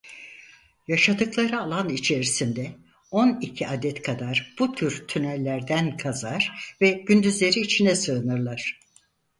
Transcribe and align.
Yaşadıkları 0.87 1.59
alan 1.59 1.89
içerisinde 1.89 2.71
on 3.11 3.39
iki 3.41 3.67
adet 3.67 4.01
kadar 4.01 4.55
bu 4.59 4.71
tür 4.75 5.07
tünellerden 5.07 5.97
kazar 5.97 6.75
ve 6.81 6.89
gündüzleri 6.91 7.59
içine 7.59 7.95
sığınırlar. 7.95 8.79